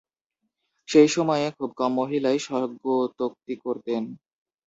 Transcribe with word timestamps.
সেই 0.89 1.07
সময়ে 1.07 1.45
খুব 1.51 1.69
কম 1.77 1.91
মহিলাই 1.95 2.37
স্বগতোক্তি 2.39 3.53
করতেন। 3.65 4.03